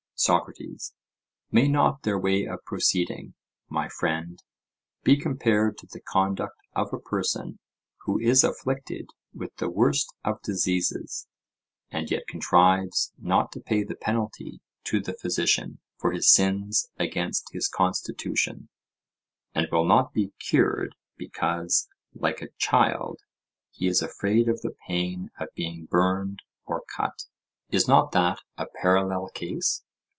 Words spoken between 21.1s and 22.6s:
because, like a